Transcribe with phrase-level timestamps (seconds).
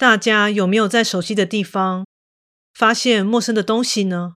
[0.00, 2.06] 大家有没有在熟悉的地方
[2.72, 4.36] 发现陌生的东西呢？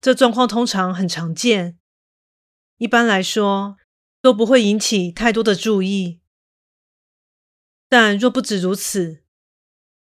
[0.00, 1.78] 这状况通常很常见，
[2.78, 3.76] 一般来说
[4.20, 6.20] 都不会引起太多的注意。
[7.88, 9.22] 但若不止如此，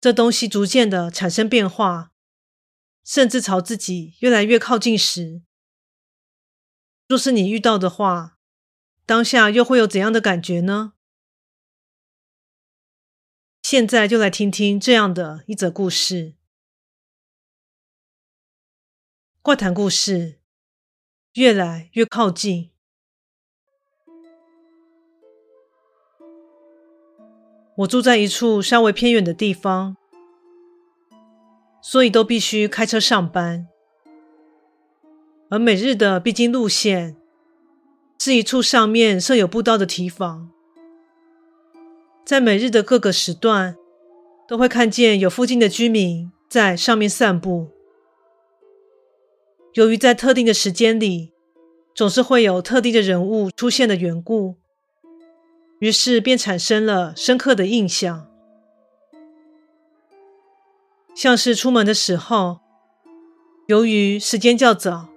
[0.01, 2.11] 这东西逐渐的产生变化，
[3.05, 5.43] 甚至朝自己越来越靠近时，
[7.07, 8.39] 若是你遇到的话，
[9.05, 10.92] 当下又会有怎样的感觉呢？
[13.73, 16.35] 现在就来听听这样的一则故事。
[19.41, 20.37] 怪谈故事，
[21.33, 22.69] 越来越靠近。
[27.77, 29.97] 我住在一处稍微偏远的地方，
[31.81, 33.67] 所以都必须开车上班。
[35.49, 37.17] 而每日的必经路线，
[38.19, 40.52] 是一处上面设有步道的堤防。
[42.25, 43.75] 在每日的各个时段，
[44.47, 47.67] 都会看见有附近的居民在上面散步。
[49.73, 51.33] 由于在特定的时间里，
[51.93, 54.55] 总是会有特定的人物出现的缘故，
[55.79, 58.27] 于是便产生了深刻的印象。
[61.13, 62.59] 像是出门的时候，
[63.67, 65.09] 由于时间较早，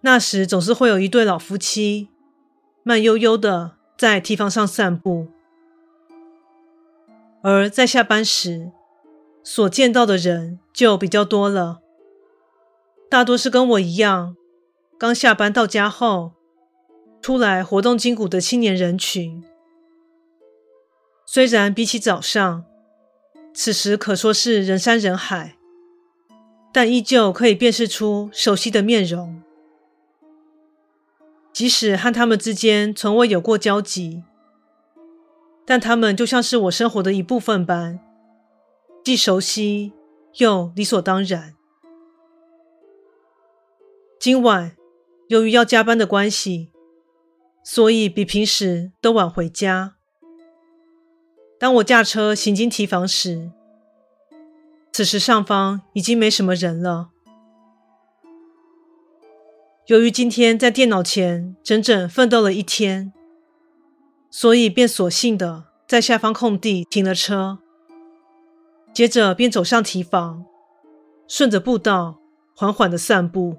[0.00, 2.08] 那时总是会有一对老夫妻
[2.82, 5.28] 慢悠悠的在堤防上散步。
[7.42, 8.70] 而在下班时，
[9.42, 11.80] 所见到的人就比较多了，
[13.10, 14.36] 大多是跟我一样，
[14.96, 16.34] 刚下班到家后，
[17.20, 19.42] 出来活动筋骨的青年人群。
[21.26, 22.64] 虽然比起早上，
[23.52, 25.56] 此时可说是人山人海，
[26.72, 29.42] 但依旧可以辨识出熟悉的面容，
[31.52, 34.22] 即使和他们之间从未有过交集。
[35.64, 38.00] 但他们就像是我生活的一部分般，
[39.04, 39.92] 既熟悉
[40.38, 41.54] 又理所当然。
[44.18, 44.76] 今晚
[45.28, 46.70] 由于要加班的关系，
[47.62, 49.94] 所以比平时都晚回家。
[51.58, 53.52] 当我驾车行经提防时，
[54.92, 57.10] 此时上方已经没什么人了。
[59.86, 63.12] 由于今天在电脑前整整奋斗了一天。
[64.34, 67.58] 所以便索性的在下方空地停了车，
[68.94, 70.46] 接着便走上堤防，
[71.28, 72.18] 顺着步道
[72.56, 73.58] 缓缓的散步。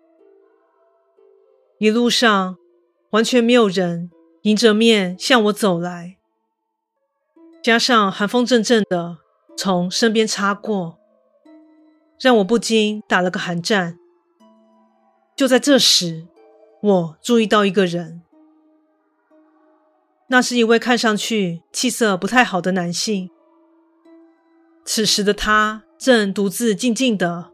[1.78, 2.58] 一路上
[3.12, 4.10] 完全没有人
[4.42, 6.18] 迎着面向我走来，
[7.62, 9.20] 加上寒风阵阵的
[9.56, 10.98] 从身边擦过，
[12.20, 14.00] 让我不禁打了个寒战。
[15.36, 16.26] 就在这时，
[16.82, 18.24] 我注意到一个人。
[20.34, 23.30] 那是一位看上去气色不太好的男性。
[24.84, 27.52] 此时的他正独自静静地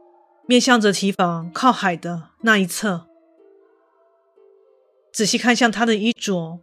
[0.48, 3.06] 面向着堤防靠海的那一侧。
[5.12, 6.62] 仔细看向他的衣着，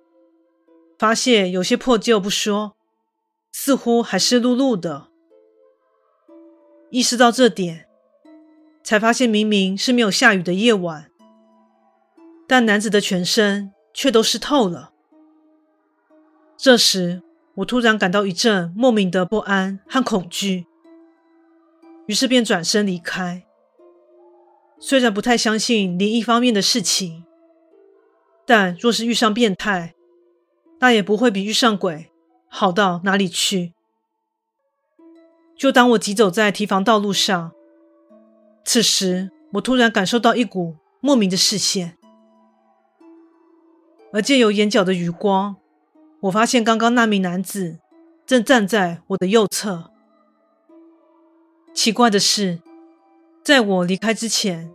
[0.98, 2.76] 发现有些破旧不说，
[3.52, 5.08] 似乎还湿漉漉的。
[6.88, 7.86] 意识到这点，
[8.82, 11.10] 才发现明明是没有下雨的夜晚，
[12.48, 14.94] 但男子的全身却都湿透了。
[16.56, 17.22] 这时，
[17.56, 20.66] 我突然感到一阵莫名的不安和恐惧，
[22.06, 23.44] 于是便转身离开。
[24.78, 27.24] 虽然不太相信灵异方面的事情，
[28.44, 29.94] 但若是遇上变态，
[30.80, 32.10] 那也不会比遇上鬼
[32.48, 33.72] 好到哪里去。
[35.56, 37.52] 就当我疾走在堤防道路上，
[38.64, 41.96] 此时我突然感受到一股莫名的视线，
[44.12, 45.56] 而借由眼角的余光，
[46.20, 47.78] 我发现刚刚那名男子
[48.26, 49.90] 正站在我的右侧。
[51.74, 52.60] 奇怪的是，
[53.44, 54.72] 在我离开之前，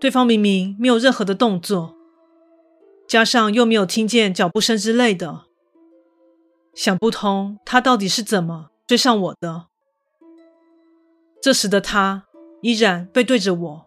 [0.00, 1.94] 对方明明没有任何的动作，
[3.06, 5.44] 加上又没有听见脚步声之类的，
[6.74, 9.66] 想不通他到底是怎么追上我的。
[11.40, 12.24] 这时的他
[12.60, 13.86] 依然背对着我，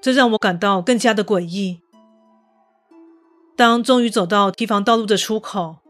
[0.00, 1.80] 这让我感到更加的诡异。
[3.60, 5.80] 当终于走到堤防道路的出口，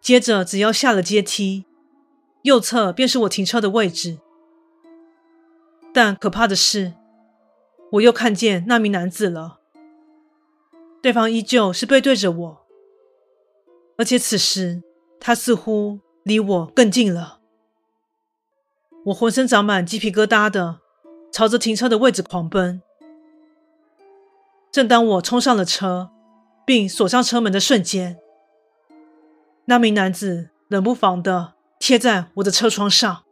[0.00, 1.64] 接着只要下了阶梯，
[2.42, 4.18] 右侧便是我停车的位置。
[5.92, 6.94] 但可怕的是，
[7.94, 9.58] 我又看见那名男子了。
[11.02, 12.66] 对方依旧是背对着我，
[13.98, 14.84] 而且此时
[15.18, 17.40] 他似乎离我更近了。
[19.06, 20.78] 我浑身长满鸡皮疙瘩的，
[21.32, 22.80] 朝着停车的位置狂奔。
[24.70, 26.10] 正当我冲上了车，
[26.66, 28.18] 并锁上车门的瞬间，
[29.66, 33.22] 那名男子冷不防的贴在我的车窗上。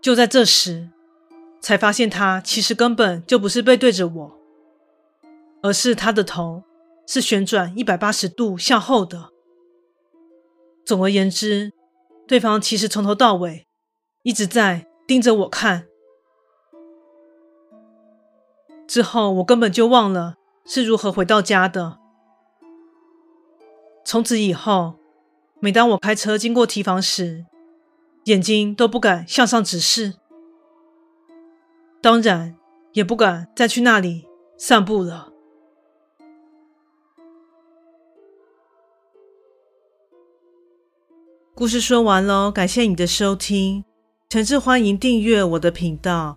[0.00, 0.90] 就在这时，
[1.60, 4.38] 才发现他其实根本就不是背对着我，
[5.62, 6.64] 而是他的头
[7.06, 9.30] 是旋转一百八十度向后的。
[10.84, 11.72] 总而言之，
[12.26, 13.68] 对方其实从头到尾
[14.24, 15.86] 一直在盯着我看。
[18.88, 20.37] 之后，我根本就忘了。
[20.70, 21.98] 是如何回到家的？
[24.04, 24.96] 从此以后，
[25.60, 27.46] 每当我开车经过提防时，
[28.24, 30.16] 眼睛都不敢向上直视，
[32.02, 32.54] 当然
[32.92, 34.28] 也不敢再去那里
[34.58, 35.32] 散步了。
[41.54, 43.84] 故事说完喽，感谢你的收听，
[44.28, 46.36] 诚挚欢迎订阅我的频道。